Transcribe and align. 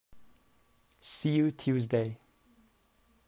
See 0.99 1.29
you 1.33 1.51
Tuesday! 1.51 2.17